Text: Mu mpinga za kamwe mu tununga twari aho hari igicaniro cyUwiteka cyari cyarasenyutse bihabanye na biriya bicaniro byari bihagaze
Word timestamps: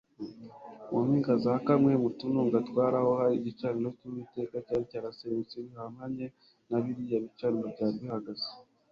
Mu 0.89 0.99
mpinga 1.07 1.33
za 1.43 1.53
kamwe 1.67 1.91
mu 2.01 2.09
tununga 2.17 2.57
twari 2.67 2.95
aho 3.01 3.11
hari 3.19 3.33
igicaniro 3.37 3.89
cyUwiteka 3.97 4.55
cyari 4.65 4.83
cyarasenyutse 4.91 5.55
bihabanye 5.65 6.25
na 6.69 6.77
biriya 6.83 7.17
bicaniro 7.25 7.67
byari 7.75 7.97
bihagaze 8.03 8.47